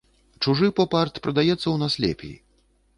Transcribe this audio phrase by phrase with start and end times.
[0.45, 2.37] Чужы поп-арт прадаецца ў нас лепей.